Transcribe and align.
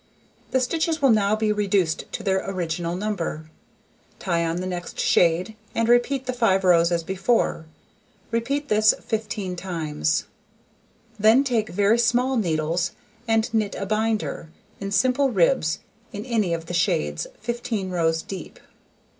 The 0.49 0.59
stitches 0.59 0.99
will 0.99 1.11
now 1.11 1.35
be 1.35 1.51
reduced 1.51 2.11
to 2.13 2.23
their 2.23 2.43
original 2.49 2.95
number. 2.95 3.51
Tie 4.17 4.43
on 4.43 4.55
the 4.55 4.65
next 4.65 4.99
shade, 4.99 5.55
and 5.75 5.87
repeat 5.87 6.25
the 6.25 6.33
5 6.33 6.63
rows 6.63 6.91
as 6.91 7.03
before. 7.03 7.67
Repeat 8.31 8.67
this 8.67 8.95
15 8.99 9.55
times. 9.55 10.23
Then 11.19 11.43
take 11.43 11.69
very 11.69 11.99
small 11.99 12.35
needles, 12.35 12.93
and 13.27 13.53
knit 13.53 13.75
a 13.75 13.85
binder, 13.85 14.49
in 14.79 14.89
simple 14.89 15.29
ribs, 15.29 15.77
in 16.11 16.25
any 16.25 16.51
of 16.51 16.65
the 16.65 16.73
shades, 16.73 17.27
15 17.39 17.91
rows 17.91 18.23
deep. 18.23 18.59